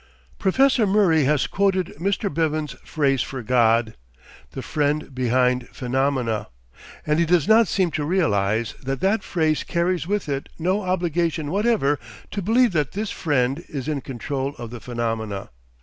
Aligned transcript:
Professor 0.39 0.87
Murray 0.87 1.25
has 1.25 1.45
quoted 1.45 1.93
Mr. 1.99 2.33
Bevan's 2.33 2.73
phrase 2.83 3.21
for 3.21 3.43
God, 3.43 3.95
"the 4.53 4.63
Friend 4.63 5.13
behind 5.13 5.67
phenomena," 5.69 6.47
and 7.05 7.19
he 7.19 7.25
does 7.27 7.47
not 7.47 7.67
seem 7.67 7.91
to 7.91 8.03
realise 8.03 8.73
that 8.81 8.99
that 9.01 9.21
phrase 9.23 9.63
carries 9.63 10.07
with 10.07 10.27
it 10.27 10.49
no 10.57 10.81
obligation 10.81 11.51
whatever 11.51 11.99
to 12.31 12.41
believe 12.41 12.71
that 12.71 12.93
this 12.93 13.11
Friend 13.11 13.63
is 13.69 13.87
in 13.87 14.01
control 14.01 14.55
of 14.55 14.71
the 14.71 14.79
phenomena. 14.79 15.51